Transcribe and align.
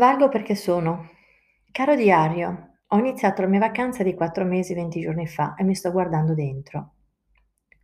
Valgo 0.00 0.30
perché 0.30 0.54
sono. 0.54 1.10
Caro 1.70 1.94
diario, 1.94 2.78
ho 2.86 2.96
iniziato 2.96 3.42
la 3.42 3.48
mia 3.48 3.58
vacanza 3.60 4.02
di 4.02 4.14
4 4.14 4.46
mesi 4.46 4.72
20 4.72 4.98
giorni 4.98 5.26
fa 5.26 5.52
e 5.56 5.62
mi 5.62 5.74
sto 5.74 5.92
guardando 5.92 6.32
dentro. 6.32 6.92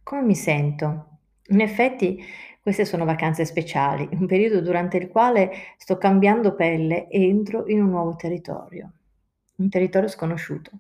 Come 0.03 0.22
mi 0.22 0.34
sento? 0.34 1.18
In 1.48 1.60
effetti 1.60 2.18
queste 2.62 2.87
sono 2.87 3.04
vacanze 3.04 3.44
speciali, 3.44 4.08
un 4.12 4.24
periodo 4.24 4.62
durante 4.62 4.96
il 4.96 5.08
quale 5.08 5.52
sto 5.76 5.98
cambiando 5.98 6.54
pelle 6.54 7.06
e 7.08 7.22
entro 7.29 7.66
in 7.66 7.83
un 7.83 7.90
nuovo 7.90 8.17
territorio, 8.17 8.92
un 9.56 9.69
territorio 9.69 10.08
sconosciuto. 10.08 10.71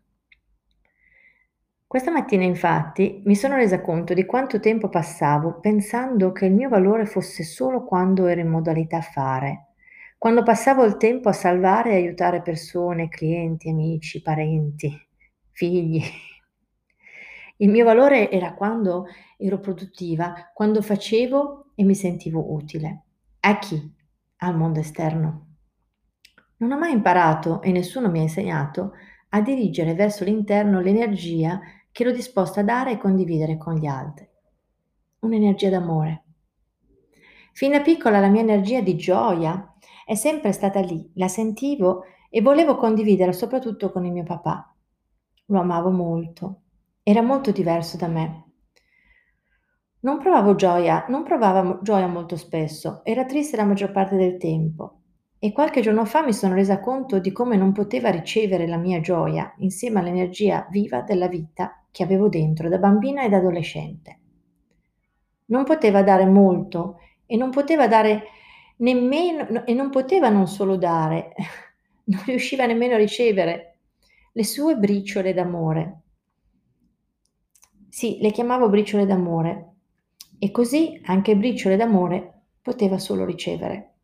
Questa 1.86 2.10
mattina 2.10 2.44
infatti 2.44 3.20
mi 3.26 3.36
sono 3.36 3.56
resa 3.56 3.82
conto 3.82 4.14
di 4.14 4.24
quanto 4.24 4.58
tempo 4.58 4.88
passavo 4.88 5.60
pensando 5.60 6.32
che 6.32 6.46
il 6.46 6.54
mio 6.54 6.70
valore 6.70 7.04
fosse 7.04 7.42
solo 7.42 7.84
quando 7.84 8.24
ero 8.24 8.40
in 8.40 8.48
modalità 8.48 9.02
fare 9.02 9.65
quando 10.18 10.42
passavo 10.42 10.84
il 10.84 10.96
tempo 10.96 11.28
a 11.28 11.32
salvare 11.32 11.92
e 11.92 11.96
aiutare 11.96 12.42
persone, 12.42 13.08
clienti, 13.08 13.68
amici, 13.68 14.22
parenti, 14.22 14.90
figli. 15.52 16.02
Il 17.58 17.70
mio 17.70 17.84
valore 17.84 18.30
era 18.30 18.54
quando 18.54 19.06
ero 19.36 19.60
produttiva, 19.60 20.50
quando 20.52 20.82
facevo 20.82 21.72
e 21.74 21.84
mi 21.84 21.94
sentivo 21.94 22.52
utile. 22.52 23.04
A 23.40 23.58
chi? 23.58 23.94
Al 24.38 24.56
mondo 24.56 24.80
esterno. 24.80 25.46
Non 26.58 26.72
ho 26.72 26.78
mai 26.78 26.92
imparato, 26.92 27.60
e 27.62 27.70
nessuno 27.70 28.10
mi 28.10 28.18
ha 28.18 28.22
insegnato, 28.22 28.92
a 29.30 29.40
dirigere 29.42 29.94
verso 29.94 30.24
l'interno 30.24 30.80
l'energia 30.80 31.60
che 31.92 32.02
ero 32.02 32.12
disposta 32.12 32.60
a 32.60 32.64
dare 32.64 32.92
e 32.92 32.98
condividere 32.98 33.56
con 33.58 33.74
gli 33.74 33.86
altri. 33.86 34.28
Un'energia 35.20 35.68
d'amore. 35.68 36.24
Fin 37.52 37.72
da 37.72 37.80
piccola 37.80 38.20
la 38.20 38.28
mia 38.28 38.42
energia 38.42 38.80
di 38.80 38.96
gioia 38.96 39.75
è 40.08 40.14
sempre 40.14 40.52
stata 40.52 40.78
lì, 40.78 41.10
la 41.14 41.26
sentivo 41.26 42.04
e 42.30 42.40
volevo 42.40 42.76
condividerla 42.76 43.32
soprattutto 43.32 43.90
con 43.90 44.04
il 44.04 44.12
mio 44.12 44.22
papà. 44.22 44.72
Lo 45.46 45.58
amavo 45.58 45.90
molto, 45.90 46.60
era 47.02 47.22
molto 47.22 47.50
diverso 47.50 47.96
da 47.96 48.06
me. 48.06 48.44
Non 50.02 50.18
provavo 50.18 50.54
gioia, 50.54 51.06
non 51.08 51.24
provava 51.24 51.80
gioia 51.82 52.06
molto 52.06 52.36
spesso, 52.36 53.00
era 53.02 53.24
triste 53.24 53.56
la 53.56 53.64
maggior 53.64 53.90
parte 53.90 54.14
del 54.14 54.36
tempo. 54.36 55.00
E 55.40 55.50
qualche 55.50 55.80
giorno 55.80 56.04
fa 56.04 56.22
mi 56.22 56.32
sono 56.32 56.54
resa 56.54 56.78
conto 56.78 57.18
di 57.18 57.32
come 57.32 57.56
non 57.56 57.72
poteva 57.72 58.08
ricevere 58.08 58.68
la 58.68 58.76
mia 58.76 59.00
gioia 59.00 59.52
insieme 59.58 59.98
all'energia 59.98 60.68
viva 60.70 61.00
della 61.00 61.26
vita 61.26 61.84
che 61.90 62.04
avevo 62.04 62.28
dentro 62.28 62.68
da 62.68 62.78
bambina 62.78 63.24
ed 63.24 63.32
adolescente. 63.32 64.20
Non 65.46 65.64
poteva 65.64 66.04
dare 66.04 66.26
molto 66.26 67.00
e 67.26 67.36
non 67.36 67.50
poteva 67.50 67.88
dare 67.88 68.34
nemmeno 68.78 69.64
e 69.64 69.72
non 69.72 69.90
poteva 69.90 70.28
non 70.28 70.46
solo 70.46 70.76
dare, 70.76 71.32
non 72.04 72.22
riusciva 72.24 72.66
nemmeno 72.66 72.94
a 72.94 72.98
ricevere 72.98 73.78
le 74.32 74.44
sue 74.44 74.76
briciole 74.76 75.32
d'amore. 75.32 76.00
Sì, 77.88 78.18
le 78.20 78.30
chiamavo 78.30 78.68
briciole 78.68 79.06
d'amore 79.06 79.74
e 80.38 80.50
così 80.50 81.00
anche 81.04 81.36
briciole 81.36 81.76
d'amore 81.76 82.42
poteva 82.60 82.98
solo 82.98 83.24
ricevere. 83.24 83.94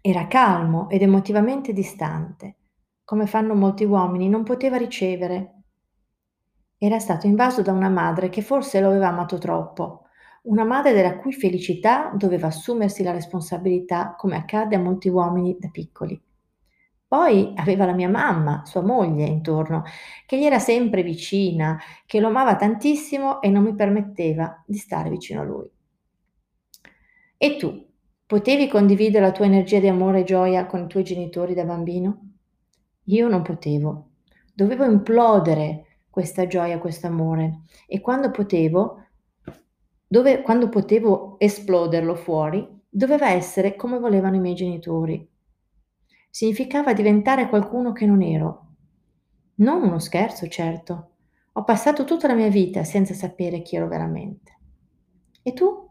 Era 0.00 0.28
calmo 0.28 0.88
ed 0.88 1.02
emotivamente 1.02 1.72
distante, 1.72 2.56
come 3.04 3.26
fanno 3.26 3.54
molti 3.54 3.84
uomini, 3.84 4.28
non 4.28 4.44
poteva 4.44 4.76
ricevere. 4.76 5.54
Era 6.78 7.00
stato 7.00 7.26
invaso 7.26 7.62
da 7.62 7.72
una 7.72 7.88
madre 7.88 8.30
che 8.30 8.40
forse 8.40 8.80
lo 8.80 8.88
aveva 8.88 9.08
amato 9.08 9.38
troppo 9.38 10.04
una 10.50 10.64
madre 10.64 10.92
della 10.92 11.16
cui 11.16 11.32
felicità 11.32 12.12
doveva 12.16 12.48
assumersi 12.48 13.04
la 13.04 13.12
responsabilità, 13.12 14.14
come 14.16 14.36
accade 14.36 14.74
a 14.74 14.80
molti 14.80 15.08
uomini 15.08 15.56
da 15.58 15.68
piccoli. 15.68 16.20
Poi 17.06 17.52
aveva 17.56 17.86
la 17.86 17.92
mia 17.92 18.08
mamma, 18.08 18.62
sua 18.64 18.82
moglie, 18.82 19.26
intorno, 19.26 19.84
che 20.26 20.38
gli 20.38 20.44
era 20.44 20.58
sempre 20.58 21.04
vicina, 21.04 21.80
che 22.04 22.18
lo 22.18 22.28
amava 22.28 22.56
tantissimo 22.56 23.40
e 23.40 23.48
non 23.48 23.62
mi 23.62 23.74
permetteva 23.76 24.62
di 24.66 24.76
stare 24.76 25.08
vicino 25.08 25.40
a 25.40 25.44
lui. 25.44 25.70
E 27.36 27.56
tu, 27.56 27.86
potevi 28.26 28.68
condividere 28.68 29.24
la 29.24 29.32
tua 29.32 29.46
energia 29.46 29.78
di 29.78 29.88
amore 29.88 30.20
e 30.20 30.24
gioia 30.24 30.66
con 30.66 30.82
i 30.82 30.86
tuoi 30.88 31.04
genitori 31.04 31.54
da 31.54 31.64
bambino? 31.64 32.32
Io 33.04 33.28
non 33.28 33.42
potevo. 33.42 34.10
Dovevo 34.52 34.84
implodere 34.84 36.02
questa 36.10 36.48
gioia, 36.48 36.80
questo 36.80 37.06
amore 37.06 37.62
e 37.86 38.00
quando 38.00 38.32
potevo 38.32 39.04
dove 40.12 40.42
quando 40.42 40.68
potevo 40.68 41.38
esploderlo 41.38 42.16
fuori, 42.16 42.68
doveva 42.88 43.30
essere 43.30 43.76
come 43.76 44.00
volevano 44.00 44.34
i 44.34 44.40
miei 44.40 44.56
genitori. 44.56 45.24
Significava 46.28 46.92
diventare 46.92 47.48
qualcuno 47.48 47.92
che 47.92 48.06
non 48.06 48.20
ero. 48.20 48.66
Non 49.58 49.84
uno 49.84 50.00
scherzo, 50.00 50.48
certo. 50.48 51.10
Ho 51.52 51.62
passato 51.62 52.02
tutta 52.02 52.26
la 52.26 52.34
mia 52.34 52.48
vita 52.48 52.82
senza 52.82 53.14
sapere 53.14 53.62
chi 53.62 53.76
ero 53.76 53.86
veramente. 53.86 54.58
E 55.44 55.52
tu? 55.52 55.88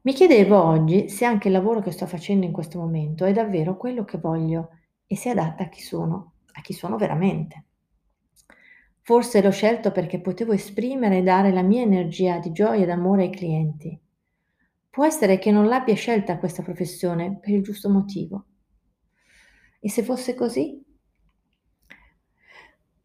Mi 0.00 0.14
chiedevo 0.14 0.58
oggi 0.58 1.10
se 1.10 1.26
anche 1.26 1.48
il 1.48 1.54
lavoro 1.54 1.80
che 1.80 1.90
sto 1.90 2.06
facendo 2.06 2.46
in 2.46 2.52
questo 2.52 2.78
momento 2.78 3.26
è 3.26 3.32
davvero 3.32 3.76
quello 3.76 4.06
che 4.06 4.16
voglio 4.16 4.70
e 5.06 5.14
se 5.14 5.28
adatta 5.28 5.64
a 5.64 5.68
chi 5.68 5.82
sono, 5.82 6.36
a 6.52 6.62
chi 6.62 6.72
sono 6.72 6.96
veramente. 6.96 7.66
Forse 9.08 9.40
l'ho 9.40 9.50
scelto 9.50 9.90
perché 9.90 10.20
potevo 10.20 10.52
esprimere 10.52 11.16
e 11.16 11.22
dare 11.22 11.50
la 11.50 11.62
mia 11.62 11.80
energia 11.80 12.36
di 12.40 12.52
gioia 12.52 12.82
ed 12.82 12.90
amore 12.90 13.22
ai 13.22 13.30
clienti. 13.30 13.98
Può 14.90 15.06
essere 15.06 15.38
che 15.38 15.50
non 15.50 15.64
l'abbia 15.64 15.94
scelta 15.94 16.36
questa 16.36 16.62
professione 16.62 17.38
per 17.40 17.54
il 17.54 17.62
giusto 17.62 17.88
motivo. 17.88 18.44
E 19.80 19.88
se 19.88 20.02
fosse 20.02 20.34
così? 20.34 20.84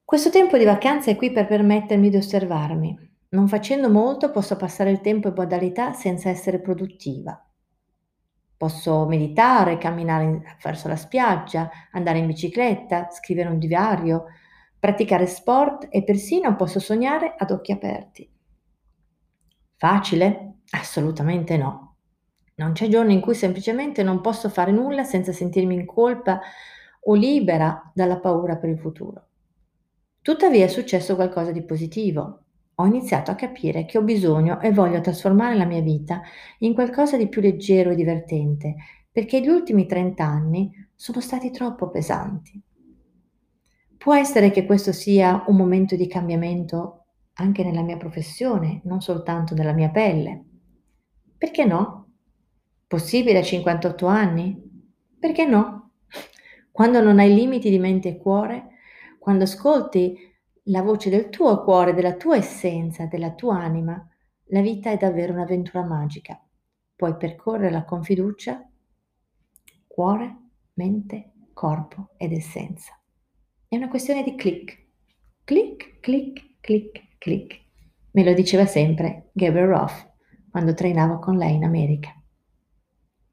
Questo 0.03 0.29
tempo 0.29 0.57
di 0.57 0.65
vacanza 0.65 1.09
è 1.09 1.15
qui 1.15 1.31
per 1.31 1.47
permettermi 1.47 2.09
di 2.09 2.17
osservarmi. 2.17 3.11
Non 3.29 3.47
facendo 3.47 3.89
molto 3.89 4.29
posso 4.29 4.57
passare 4.57 4.91
il 4.91 4.99
tempo 4.99 5.29
in 5.29 5.35
modalità 5.37 5.93
senza 5.93 6.27
essere 6.27 6.59
produttiva. 6.59 7.49
Posso 8.57 9.05
meditare, 9.07 9.77
camminare 9.77 10.57
verso 10.61 10.89
la 10.89 10.97
spiaggia, 10.97 11.69
andare 11.91 12.17
in 12.17 12.27
bicicletta, 12.27 13.07
scrivere 13.09 13.47
un 13.47 13.57
diario, 13.57 14.25
praticare 14.83 15.27
sport 15.27 15.87
e 15.89 16.03
persino 16.03 16.57
posso 16.57 16.77
sognare 16.81 17.35
ad 17.37 17.51
occhi 17.51 17.71
aperti. 17.71 18.29
Facile? 19.77 20.55
Assolutamente 20.71 21.55
no. 21.55 21.95
Non 22.55 22.73
c'è 22.73 22.89
giorno 22.89 23.13
in 23.13 23.21
cui 23.21 23.33
semplicemente 23.33 24.03
non 24.03 24.19
posso 24.19 24.49
fare 24.49 24.73
nulla 24.73 25.05
senza 25.05 25.31
sentirmi 25.31 25.73
in 25.73 25.85
colpa 25.85 26.41
o 27.03 27.13
libera 27.13 27.93
dalla 27.95 28.19
paura 28.19 28.57
per 28.57 28.71
il 28.71 28.77
futuro. 28.77 29.27
Tuttavia 30.21 30.65
è 30.65 30.67
successo 30.67 31.15
qualcosa 31.15 31.53
di 31.53 31.63
positivo. 31.63 32.39
Ho 32.75 32.85
iniziato 32.85 33.31
a 33.31 33.35
capire 33.35 33.85
che 33.85 33.97
ho 33.97 34.01
bisogno 34.01 34.59
e 34.59 34.73
voglio 34.73 34.99
trasformare 34.99 35.55
la 35.55 35.63
mia 35.63 35.81
vita 35.81 36.21
in 36.57 36.73
qualcosa 36.73 37.15
di 37.15 37.29
più 37.29 37.39
leggero 37.39 37.91
e 37.91 37.95
divertente, 37.95 38.75
perché 39.09 39.39
gli 39.39 39.47
ultimi 39.47 39.85
30 39.85 40.25
anni 40.25 40.89
sono 40.93 41.21
stati 41.21 41.51
troppo 41.51 41.89
pesanti. 41.89 42.61
Può 44.03 44.13
essere 44.13 44.51
che 44.51 44.65
questo 44.65 44.91
sia 44.91 45.45
un 45.47 45.55
momento 45.55 45.95
di 45.95 46.07
cambiamento 46.07 47.05
anche 47.35 47.63
nella 47.63 47.83
mia 47.83 47.95
professione, 47.95 48.81
non 48.83 48.99
soltanto 48.99 49.55
nella 49.55 49.71
mia 49.71 49.91
pelle. 49.91 50.43
Perché 51.37 51.63
no? 51.63 52.09
Possibile 52.85 53.39
a 53.39 53.43
58 53.43 54.05
anni? 54.05 54.61
Perché 55.17 55.45
no? 55.45 55.91
Quando 56.69 57.01
non 57.01 57.17
hai 57.17 57.33
limiti 57.33 57.69
di 57.69 57.79
mente 57.79 58.09
e 58.09 58.17
cuore, 58.17 58.71
quando 59.19 59.45
ascolti 59.45 60.17
la 60.63 60.81
voce 60.81 61.09
del 61.09 61.29
tuo 61.29 61.63
cuore, 61.63 61.93
della 61.93 62.15
tua 62.15 62.35
essenza, 62.35 63.05
della 63.05 63.31
tua 63.31 63.57
anima, 63.57 64.05
la 64.47 64.59
vita 64.59 64.91
è 64.91 64.97
davvero 64.97 65.31
un'avventura 65.31 65.85
magica. 65.85 66.37
Puoi 66.93 67.15
percorrerla 67.15 67.85
con 67.85 68.03
fiducia, 68.03 68.69
cuore, 69.87 70.37
mente, 70.73 71.31
corpo 71.53 72.09
ed 72.17 72.33
essenza. 72.33 72.97
È 73.73 73.75
una 73.75 73.87
questione 73.87 74.21
di 74.21 74.35
click. 74.35 74.85
Click, 75.43 75.99
click, 75.99 76.59
click, 76.61 77.17
click. 77.17 77.61
Me 78.11 78.23
lo 78.23 78.31
diceva 78.33 78.67
sempre 78.67 79.31
Gabriel 79.33 79.65
Roth 79.65 80.13
quando 80.51 80.75
trainavo 80.75 81.17
con 81.17 81.37
lei 81.37 81.55
in 81.55 81.63
America. 81.63 82.13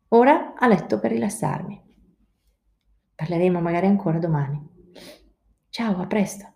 Ora 0.09 0.55
a 0.55 0.67
letto 0.67 0.99
per 0.99 1.11
rilassarmi. 1.11 1.79
Parleremo 3.17 3.61
magari 3.61 3.85
ancora 3.85 4.19
domani. 4.19 4.67
Ciao, 5.69 6.01
a 6.01 6.07
presto. 6.07 6.55